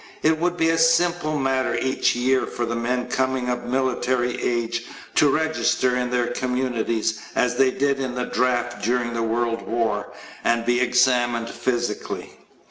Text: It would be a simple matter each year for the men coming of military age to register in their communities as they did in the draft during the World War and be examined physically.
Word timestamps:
It 0.23 0.39
would 0.39 0.57
be 0.57 0.69
a 0.71 0.79
simple 0.79 1.37
matter 1.37 1.75
each 1.79 2.15
year 2.15 2.47
for 2.47 2.65
the 2.65 2.75
men 2.75 3.07
coming 3.07 3.49
of 3.49 3.65
military 3.65 4.41
age 4.41 4.85
to 5.13 5.29
register 5.29 5.95
in 5.95 6.09
their 6.09 6.25
communities 6.25 7.19
as 7.35 7.55
they 7.57 7.69
did 7.69 7.99
in 7.99 8.15
the 8.15 8.25
draft 8.25 8.81
during 8.81 9.13
the 9.13 9.21
World 9.21 9.61
War 9.61 10.11
and 10.43 10.65
be 10.65 10.81
examined 10.81 11.51
physically. 11.51 12.35